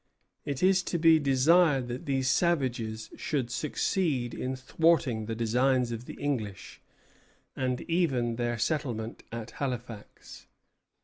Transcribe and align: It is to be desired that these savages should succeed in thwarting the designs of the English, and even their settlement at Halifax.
It 0.45 0.63
is 0.63 0.81
to 0.81 0.97
be 0.97 1.19
desired 1.19 1.87
that 1.89 2.07
these 2.07 2.27
savages 2.27 3.11
should 3.17 3.51
succeed 3.51 4.33
in 4.33 4.55
thwarting 4.55 5.27
the 5.27 5.35
designs 5.35 5.91
of 5.91 6.05
the 6.05 6.15
English, 6.15 6.81
and 7.55 7.81
even 7.81 8.37
their 8.37 8.57
settlement 8.57 9.21
at 9.31 9.51
Halifax. 9.61 10.47